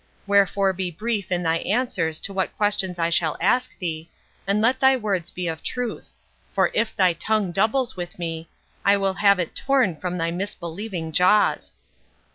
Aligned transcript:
Wherefore 0.25 0.73
be 0.73 0.89
brief 0.89 1.31
in 1.31 1.43
thy 1.43 1.57
answers 1.57 2.19
to 2.21 2.33
what 2.33 2.57
questions 2.57 2.97
I 2.97 3.11
shall 3.11 3.37
ask 3.39 3.77
thee, 3.77 4.09
and 4.47 4.59
let 4.59 4.79
thy 4.79 4.95
words 4.95 5.29
be 5.29 5.47
of 5.47 5.61
truth; 5.61 6.11
for 6.53 6.71
if 6.73 6.95
thy 6.95 7.13
tongue 7.13 7.51
doubles 7.51 7.95
with 7.95 8.17
me, 8.17 8.49
I 8.83 8.97
will 8.97 9.13
have 9.13 9.37
it 9.37 9.53
torn 9.53 9.95
from 9.95 10.17
thy 10.17 10.31
misbelieving 10.31 11.11
jaws." 11.11 11.75